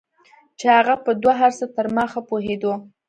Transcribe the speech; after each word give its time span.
چې 0.59 0.65
هغه 0.77 0.95
په 1.03 1.11
دو 1.23 1.29
هرڅه 1.39 1.65
تر 1.75 1.85
ما 1.95 2.05
ښه 2.11 2.21
پوهېدو. 2.29 2.73